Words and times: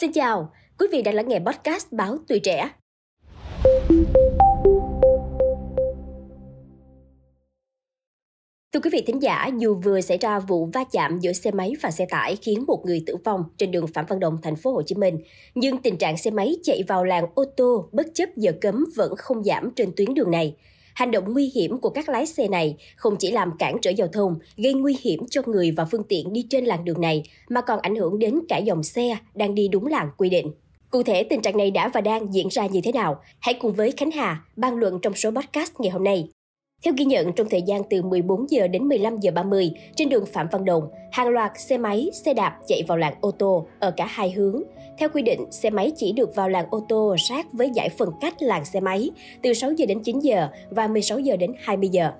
Xin 0.00 0.12
chào, 0.12 0.52
quý 0.78 0.86
vị 0.92 1.02
đang 1.02 1.14
lắng 1.14 1.28
nghe 1.28 1.38
podcast 1.38 1.92
Báo 1.92 2.18
Tuổi 2.28 2.40
Trẻ. 2.40 2.70
Thưa 8.72 8.80
quý 8.82 8.90
vị 8.92 9.02
thính 9.06 9.22
giả, 9.22 9.50
dù 9.58 9.74
vừa 9.74 10.00
xảy 10.00 10.18
ra 10.18 10.38
vụ 10.38 10.66
va 10.74 10.84
chạm 10.92 11.18
giữa 11.20 11.32
xe 11.32 11.50
máy 11.50 11.72
và 11.82 11.90
xe 11.90 12.06
tải 12.10 12.36
khiến 12.36 12.64
một 12.66 12.82
người 12.86 13.02
tử 13.06 13.16
vong 13.24 13.44
trên 13.56 13.70
đường 13.70 13.86
Phạm 13.86 14.04
Văn 14.08 14.20
Đồng, 14.20 14.38
thành 14.42 14.56
phố 14.56 14.72
Hồ 14.72 14.82
Chí 14.86 14.94
Minh, 14.94 15.18
nhưng 15.54 15.82
tình 15.82 15.96
trạng 15.96 16.16
xe 16.16 16.30
máy 16.30 16.56
chạy 16.62 16.82
vào 16.88 17.04
làn 17.04 17.24
ô 17.34 17.44
tô 17.56 17.88
bất 17.92 18.06
chấp 18.14 18.28
giờ 18.36 18.52
cấm 18.60 18.84
vẫn 18.96 19.16
không 19.16 19.44
giảm 19.44 19.70
trên 19.76 19.92
tuyến 19.96 20.14
đường 20.14 20.30
này. 20.30 20.56
Hành 20.98 21.10
động 21.10 21.32
nguy 21.32 21.52
hiểm 21.54 21.78
của 21.78 21.90
các 21.90 22.08
lái 22.08 22.26
xe 22.26 22.48
này 22.48 22.76
không 22.96 23.16
chỉ 23.16 23.30
làm 23.30 23.52
cản 23.58 23.76
trở 23.82 23.90
giao 23.90 24.08
thông, 24.08 24.38
gây 24.56 24.74
nguy 24.74 24.96
hiểm 25.02 25.20
cho 25.30 25.42
người 25.46 25.70
và 25.70 25.84
phương 25.84 26.04
tiện 26.08 26.32
đi 26.32 26.46
trên 26.50 26.64
làn 26.64 26.84
đường 26.84 27.00
này, 27.00 27.22
mà 27.48 27.60
còn 27.60 27.80
ảnh 27.80 27.96
hưởng 27.96 28.18
đến 28.18 28.40
cả 28.48 28.58
dòng 28.58 28.82
xe 28.82 29.16
đang 29.34 29.54
đi 29.54 29.68
đúng 29.68 29.86
làn 29.86 30.08
quy 30.16 30.28
định. 30.28 30.50
Cụ 30.90 31.02
thể 31.02 31.22
tình 31.22 31.42
trạng 31.42 31.56
này 31.56 31.70
đã 31.70 31.88
và 31.88 32.00
đang 32.00 32.34
diễn 32.34 32.48
ra 32.50 32.66
như 32.66 32.80
thế 32.84 32.92
nào? 32.92 33.20
Hãy 33.40 33.54
cùng 33.54 33.72
với 33.72 33.92
Khánh 33.96 34.10
Hà 34.10 34.44
bàn 34.56 34.76
luận 34.76 34.98
trong 35.02 35.14
số 35.14 35.30
podcast 35.30 35.72
ngày 35.78 35.90
hôm 35.90 36.04
nay. 36.04 36.28
Theo 36.84 36.94
ghi 36.96 37.04
nhận, 37.04 37.32
trong 37.32 37.48
thời 37.48 37.62
gian 37.62 37.82
từ 37.90 38.02
14 38.02 38.50
giờ 38.50 38.68
đến 38.68 38.88
15 38.88 39.18
giờ 39.20 39.30
30, 39.30 39.70
trên 39.96 40.08
đường 40.08 40.26
Phạm 40.26 40.46
Văn 40.52 40.64
Đồng, 40.64 40.88
hàng 41.12 41.28
loạt 41.28 41.52
xe 41.56 41.78
máy, 41.78 42.10
xe 42.24 42.34
đạp 42.34 42.58
chạy 42.66 42.82
vào 42.88 42.98
làn 42.98 43.14
ô 43.20 43.30
tô 43.30 43.66
ở 43.80 43.90
cả 43.90 44.06
hai 44.06 44.30
hướng. 44.30 44.62
Theo 44.98 45.08
quy 45.08 45.22
định, 45.22 45.46
xe 45.50 45.70
máy 45.70 45.92
chỉ 45.96 46.12
được 46.12 46.34
vào 46.34 46.48
làn 46.48 46.66
ô 46.70 46.80
tô 46.88 47.16
sát 47.18 47.52
với 47.52 47.70
giải 47.74 47.88
phân 47.88 48.10
cách 48.20 48.42
làn 48.42 48.64
xe 48.64 48.80
máy 48.80 49.10
từ 49.42 49.54
6 49.54 49.72
giờ 49.72 49.86
đến 49.86 50.00
9 50.02 50.20
giờ 50.20 50.48
và 50.70 50.88
16 50.88 51.18
giờ 51.18 51.36
đến 51.36 51.52
20 51.58 51.88
giờ. 51.88 52.12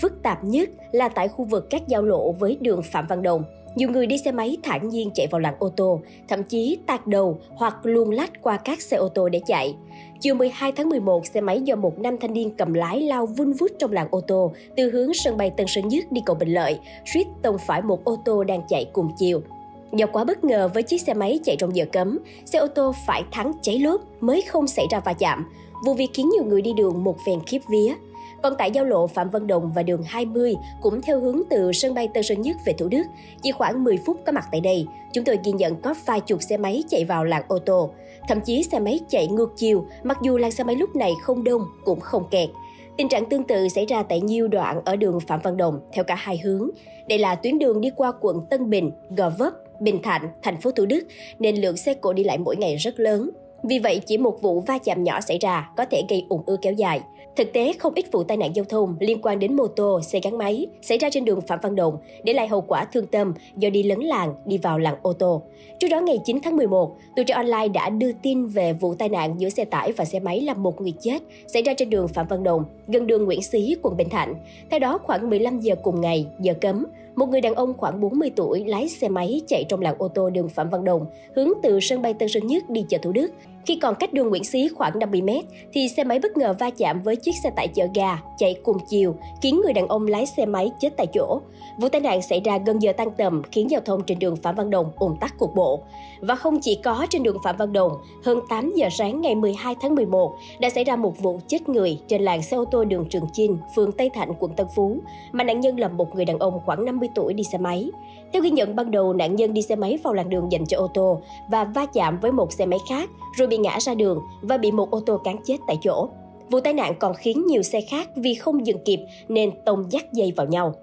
Phức 0.00 0.22
tạp 0.22 0.44
nhất 0.44 0.70
là 0.92 1.08
tại 1.08 1.28
khu 1.28 1.44
vực 1.44 1.66
các 1.70 1.88
giao 1.88 2.02
lộ 2.02 2.32
với 2.32 2.56
đường 2.60 2.82
Phạm 2.82 3.06
Văn 3.06 3.22
Đồng. 3.22 3.44
Nhiều 3.74 3.90
người 3.90 4.06
đi 4.06 4.18
xe 4.18 4.32
máy 4.32 4.56
thản 4.62 4.88
nhiên 4.88 5.10
chạy 5.14 5.26
vào 5.30 5.40
làn 5.40 5.54
ô 5.58 5.68
tô, 5.68 6.00
thậm 6.28 6.42
chí 6.42 6.78
tạt 6.86 7.06
đầu 7.06 7.38
hoặc 7.54 7.76
luồn 7.82 8.10
lách 8.14 8.42
qua 8.42 8.56
các 8.56 8.80
xe 8.80 8.96
ô 8.96 9.08
tô 9.08 9.28
để 9.28 9.40
chạy. 9.46 9.76
Chiều 10.20 10.34
12 10.34 10.72
tháng 10.72 10.88
11, 10.88 11.26
xe 11.26 11.40
máy 11.40 11.60
do 11.60 11.76
một 11.76 11.98
nam 11.98 12.18
thanh 12.18 12.32
niên 12.32 12.50
cầm 12.56 12.74
lái 12.74 13.00
lao 13.00 13.26
vun 13.26 13.52
vút 13.52 13.70
trong 13.78 13.92
làn 13.92 14.08
ô 14.10 14.20
tô 14.20 14.52
từ 14.76 14.90
hướng 14.90 15.14
sân 15.14 15.36
bay 15.36 15.50
Tân 15.56 15.66
Sơn 15.68 15.88
Nhất 15.88 16.04
đi 16.12 16.20
cầu 16.26 16.36
Bình 16.36 16.54
Lợi, 16.54 16.78
suýt 17.14 17.26
tông 17.42 17.56
phải 17.66 17.82
một 17.82 18.04
ô 18.04 18.16
tô 18.24 18.44
đang 18.44 18.62
chạy 18.68 18.84
cùng 18.92 19.08
chiều. 19.18 19.42
Do 19.92 20.06
quá 20.06 20.24
bất 20.24 20.44
ngờ 20.44 20.70
với 20.74 20.82
chiếc 20.82 21.00
xe 21.00 21.14
máy 21.14 21.40
chạy 21.44 21.56
trong 21.58 21.76
giờ 21.76 21.84
cấm, 21.92 22.18
xe 22.44 22.58
ô 22.58 22.66
tô 22.66 22.92
phải 23.06 23.22
thắng 23.32 23.52
cháy 23.62 23.78
lốp 23.78 24.00
mới 24.20 24.42
không 24.42 24.66
xảy 24.66 24.86
ra 24.90 25.00
va 25.00 25.12
chạm. 25.12 25.50
Vụ 25.84 25.94
việc 25.94 26.10
khiến 26.14 26.28
nhiều 26.28 26.44
người 26.44 26.62
đi 26.62 26.72
đường 26.72 27.04
một 27.04 27.16
phen 27.26 27.40
khiếp 27.46 27.60
vía. 27.68 27.94
Còn 28.42 28.54
tại 28.58 28.70
giao 28.70 28.84
lộ 28.84 29.06
Phạm 29.06 29.30
Văn 29.30 29.46
Đồng 29.46 29.72
và 29.74 29.82
đường 29.82 30.02
20 30.02 30.54
cũng 30.82 31.02
theo 31.02 31.20
hướng 31.20 31.42
từ 31.50 31.72
sân 31.72 31.94
bay 31.94 32.08
Tân 32.14 32.22
Sơn 32.22 32.42
Nhất 32.42 32.56
về 32.66 32.72
Thủ 32.72 32.88
Đức, 32.88 33.02
chỉ 33.42 33.52
khoảng 33.52 33.84
10 33.84 33.98
phút 34.06 34.20
có 34.26 34.32
mặt 34.32 34.44
tại 34.52 34.60
đây, 34.60 34.86
chúng 35.12 35.24
tôi 35.24 35.38
ghi 35.44 35.52
nhận 35.52 35.76
có 35.76 35.94
vài 36.06 36.20
chục 36.20 36.42
xe 36.42 36.56
máy 36.56 36.82
chạy 36.88 37.04
vào 37.04 37.24
làn 37.24 37.42
ô 37.48 37.58
tô. 37.58 37.90
Thậm 38.28 38.40
chí 38.40 38.62
xe 38.62 38.78
máy 38.78 39.00
chạy 39.08 39.28
ngược 39.28 39.52
chiều, 39.56 39.86
mặc 40.02 40.18
dù 40.22 40.36
làn 40.36 40.50
xe 40.50 40.64
máy 40.64 40.76
lúc 40.76 40.96
này 40.96 41.12
không 41.22 41.44
đông 41.44 41.62
cũng 41.84 42.00
không 42.00 42.28
kẹt. 42.30 42.48
Tình 42.96 43.08
trạng 43.08 43.26
tương 43.26 43.44
tự 43.44 43.68
xảy 43.68 43.86
ra 43.86 44.02
tại 44.02 44.20
nhiều 44.20 44.48
đoạn 44.48 44.80
ở 44.84 44.96
đường 44.96 45.20
Phạm 45.20 45.40
Văn 45.42 45.56
Đồng 45.56 45.80
theo 45.92 46.04
cả 46.04 46.14
hai 46.14 46.38
hướng. 46.38 46.70
Đây 47.08 47.18
là 47.18 47.34
tuyến 47.34 47.58
đường 47.58 47.80
đi 47.80 47.90
qua 47.96 48.12
quận 48.20 48.40
Tân 48.50 48.70
Bình, 48.70 48.90
Gò 49.16 49.30
Vấp, 49.38 49.52
Bình 49.80 50.02
Thạnh, 50.02 50.28
thành 50.42 50.60
phố 50.60 50.70
Thủ 50.70 50.86
Đức, 50.86 51.06
nên 51.38 51.56
lượng 51.56 51.76
xe 51.76 51.94
cộ 51.94 52.12
đi 52.12 52.24
lại 52.24 52.38
mỗi 52.38 52.56
ngày 52.56 52.76
rất 52.76 53.00
lớn. 53.00 53.30
Vì 53.62 53.78
vậy, 53.78 54.00
chỉ 54.06 54.18
một 54.18 54.42
vụ 54.42 54.60
va 54.60 54.78
chạm 54.78 55.04
nhỏ 55.04 55.20
xảy 55.20 55.38
ra 55.38 55.70
có 55.76 55.84
thể 55.84 56.02
gây 56.08 56.24
ủng 56.28 56.42
ứ 56.46 56.56
kéo 56.62 56.72
dài. 56.72 57.00
Thực 57.36 57.52
tế, 57.52 57.72
không 57.78 57.94
ít 57.94 58.06
vụ 58.12 58.24
tai 58.24 58.36
nạn 58.36 58.50
giao 58.54 58.64
thông 58.64 58.96
liên 59.00 59.18
quan 59.22 59.38
đến 59.38 59.56
mô 59.56 59.66
tô, 59.66 60.00
xe 60.02 60.20
gắn 60.22 60.38
máy 60.38 60.66
xảy 60.82 60.98
ra 60.98 61.10
trên 61.10 61.24
đường 61.24 61.40
Phạm 61.40 61.58
Văn 61.62 61.76
Đồng 61.76 61.96
để 62.24 62.32
lại 62.32 62.48
hậu 62.48 62.60
quả 62.60 62.84
thương 62.84 63.06
tâm 63.06 63.34
do 63.56 63.70
đi 63.70 63.82
lấn 63.82 64.00
làng, 64.00 64.34
đi 64.44 64.58
vào 64.58 64.78
làng 64.78 64.96
ô 65.02 65.12
tô. 65.12 65.42
Trước 65.78 65.88
đó 65.88 66.00
ngày 66.00 66.18
9 66.24 66.38
tháng 66.42 66.56
11, 66.56 66.96
Tuổi 67.16 67.24
trẻ 67.24 67.34
online 67.34 67.68
đã 67.68 67.90
đưa 67.90 68.12
tin 68.12 68.46
về 68.46 68.72
vụ 68.72 68.94
tai 68.94 69.08
nạn 69.08 69.34
giữa 69.38 69.48
xe 69.48 69.64
tải 69.64 69.92
và 69.92 70.04
xe 70.04 70.20
máy 70.20 70.40
làm 70.40 70.62
một 70.62 70.80
người 70.80 70.92
chết 71.00 71.22
xảy 71.46 71.62
ra 71.62 71.74
trên 71.74 71.90
đường 71.90 72.08
Phạm 72.08 72.26
Văn 72.26 72.42
Đồng, 72.42 72.64
gần 72.88 73.06
đường 73.06 73.24
Nguyễn 73.24 73.42
Xí, 73.42 73.76
quận 73.82 73.96
Bình 73.96 74.08
Thạnh. 74.08 74.34
Theo 74.70 74.80
đó, 74.80 74.98
khoảng 74.98 75.30
15 75.30 75.60
giờ 75.60 75.74
cùng 75.82 76.00
ngày, 76.00 76.26
giờ 76.40 76.54
cấm, 76.60 76.86
một 77.16 77.28
người 77.28 77.40
đàn 77.40 77.54
ông 77.54 77.74
khoảng 77.76 78.00
40 78.00 78.30
tuổi 78.36 78.64
lái 78.64 78.88
xe 78.88 79.08
máy 79.08 79.42
chạy 79.48 79.64
trong 79.68 79.80
làng 79.80 79.94
ô 79.98 80.08
tô 80.08 80.30
đường 80.30 80.48
Phạm 80.48 80.70
Văn 80.70 80.84
Đồng, 80.84 81.06
hướng 81.36 81.48
từ 81.62 81.80
sân 81.80 82.02
bay 82.02 82.14
Tân 82.14 82.28
Sơn 82.28 82.46
Nhất 82.46 82.70
đi 82.70 82.84
chợ 82.88 82.98
Thủ 83.02 83.12
Đức. 83.12 83.30
Khi 83.66 83.76
còn 83.76 83.94
cách 83.94 84.12
đường 84.12 84.28
Nguyễn 84.28 84.44
Xí 84.44 84.68
khoảng 84.68 84.98
50 84.98 85.22
mét, 85.22 85.44
thì 85.72 85.88
xe 85.88 86.04
máy 86.04 86.18
bất 86.18 86.36
ngờ 86.36 86.54
va 86.58 86.70
chạm 86.70 87.02
với 87.02 87.16
chiếc 87.16 87.32
xe 87.42 87.50
tải 87.50 87.68
chở 87.68 87.86
gà 87.94 88.18
chạy 88.38 88.54
cùng 88.62 88.76
chiều, 88.88 89.14
khiến 89.42 89.60
người 89.64 89.72
đàn 89.72 89.88
ông 89.88 90.06
lái 90.06 90.26
xe 90.26 90.46
máy 90.46 90.70
chết 90.80 90.96
tại 90.96 91.06
chỗ. 91.14 91.40
Vụ 91.80 91.88
tai 91.88 92.00
nạn 92.00 92.22
xảy 92.22 92.40
ra 92.40 92.58
gần 92.58 92.82
giờ 92.82 92.92
tan 92.92 93.10
tầm 93.10 93.42
khiến 93.52 93.70
giao 93.70 93.80
thông 93.80 94.02
trên 94.02 94.18
đường 94.18 94.36
Phạm 94.36 94.54
Văn 94.54 94.70
Đồng 94.70 94.90
ùn 94.96 95.16
tắc 95.20 95.38
cục 95.38 95.54
bộ. 95.54 95.80
Và 96.20 96.34
không 96.34 96.58
chỉ 96.62 96.78
có 96.84 97.06
trên 97.10 97.22
đường 97.22 97.36
Phạm 97.44 97.56
Văn 97.56 97.72
Đồng, 97.72 97.92
hơn 98.24 98.40
8 98.48 98.72
giờ 98.76 98.88
sáng 98.90 99.20
ngày 99.20 99.34
12 99.34 99.74
tháng 99.80 99.94
11 99.94 100.34
đã 100.60 100.70
xảy 100.70 100.84
ra 100.84 100.96
một 100.96 101.18
vụ 101.18 101.40
chết 101.48 101.68
người 101.68 102.00
trên 102.08 102.22
làn 102.22 102.42
xe 102.42 102.56
ô 102.56 102.64
tô 102.64 102.84
đường 102.84 103.08
Trường 103.10 103.26
Chinh, 103.32 103.58
phường 103.76 103.92
Tây 103.92 104.10
Thạnh, 104.14 104.32
quận 104.38 104.52
Tân 104.56 104.66
Phú, 104.76 104.98
mà 105.32 105.44
nạn 105.44 105.60
nhân 105.60 105.80
là 105.80 105.88
một 105.88 106.14
người 106.14 106.24
đàn 106.24 106.38
ông 106.38 106.60
khoảng 106.66 106.84
50 106.84 107.08
tuổi 107.14 107.34
đi 107.34 107.44
xe 107.52 107.58
máy. 107.58 107.90
Theo 108.32 108.42
ghi 108.42 108.50
nhận 108.50 108.76
ban 108.76 108.90
đầu, 108.90 109.12
nạn 109.12 109.36
nhân 109.36 109.54
đi 109.54 109.62
xe 109.62 109.76
máy 109.76 109.98
vào 110.04 110.12
làn 110.12 110.28
đường 110.28 110.52
dành 110.52 110.66
cho 110.66 110.78
ô 110.78 110.90
tô 110.94 111.20
và 111.48 111.64
va 111.64 111.86
chạm 111.86 112.18
với 112.20 112.32
một 112.32 112.52
xe 112.52 112.66
máy 112.66 112.78
khác, 112.88 113.10
rồi 113.36 113.48
bị 113.48 113.56
ngã 113.56 113.78
ra 113.80 113.94
đường 113.94 114.20
và 114.42 114.56
bị 114.56 114.70
một 114.70 114.90
ô 114.90 115.00
tô 115.00 115.20
cán 115.24 115.36
chết 115.46 115.56
tại 115.66 115.78
chỗ. 115.82 116.08
Vụ 116.50 116.60
tai 116.60 116.72
nạn 116.72 116.94
còn 117.00 117.14
khiến 117.14 117.46
nhiều 117.46 117.62
xe 117.62 117.80
khác 117.80 118.08
vì 118.16 118.34
không 118.34 118.66
dừng 118.66 118.84
kịp 118.84 119.00
nên 119.28 119.50
tông 119.64 119.92
dắt 119.92 120.12
dây 120.12 120.32
vào 120.36 120.46
nhau. 120.46 120.74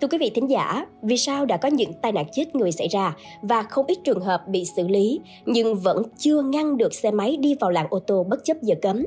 Thưa 0.00 0.08
quý 0.08 0.18
vị 0.18 0.30
thính 0.34 0.50
giả, 0.50 0.86
vì 1.02 1.16
sao 1.16 1.46
đã 1.46 1.56
có 1.56 1.68
những 1.68 1.92
tai 1.92 2.12
nạn 2.12 2.26
chết 2.32 2.54
người 2.54 2.72
xảy 2.72 2.88
ra 2.88 3.16
và 3.42 3.62
không 3.62 3.86
ít 3.86 3.98
trường 4.04 4.20
hợp 4.20 4.48
bị 4.48 4.64
xử 4.76 4.88
lý 4.88 5.20
nhưng 5.46 5.74
vẫn 5.74 6.02
chưa 6.18 6.42
ngăn 6.42 6.76
được 6.76 6.94
xe 6.94 7.10
máy 7.10 7.36
đi 7.36 7.54
vào 7.60 7.70
làn 7.70 7.86
ô 7.90 7.98
tô 7.98 8.24
bất 8.28 8.44
chấp 8.44 8.56
giờ 8.62 8.74
cấm? 8.82 9.06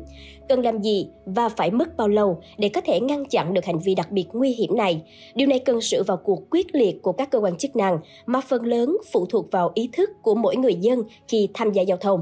Cần 0.50 0.62
làm 0.62 0.82
gì 0.82 1.08
và 1.26 1.50
phải 1.50 1.72
mất 1.72 1.98
bao 1.98 2.08
lâu 2.08 2.42
để 2.58 2.70
có 2.70 2.82
thể 2.82 3.00
ngăn 3.00 3.26
chặn 3.26 3.54
được 3.54 3.66
hành 3.66 3.80
vi 3.80 3.96
đặc 3.96 4.12
biệt 4.12 4.26
nguy 4.34 4.54
hiểm 4.54 4.78
này? 4.78 5.02
Điều 5.36 5.48
này 5.48 5.60
cần 5.60 5.82
sự 5.82 6.04
vào 6.04 6.18
cuộc 6.18 6.42
quyết 6.50 6.76
liệt 6.76 7.02
của 7.02 7.12
các 7.12 7.32
cơ 7.32 7.40
quan 7.40 7.58
chức 7.58 7.76
năng 7.76 8.00
mà 8.26 8.42
phần 8.42 8.66
lớn 8.66 8.98
phụ 9.12 9.26
thuộc 9.26 9.52
vào 9.52 9.72
ý 9.74 9.90
thức 9.94 10.10
của 10.22 10.36
mỗi 10.36 10.56
người 10.56 10.76
dân 10.76 11.04
khi 11.28 11.50
tham 11.54 11.72
gia 11.72 11.82
giao 11.82 11.98
thông. 11.98 12.22